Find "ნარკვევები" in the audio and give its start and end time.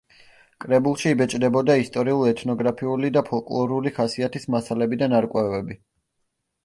5.17-5.83